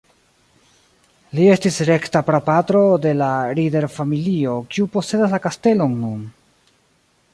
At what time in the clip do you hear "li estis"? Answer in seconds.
1.39-1.77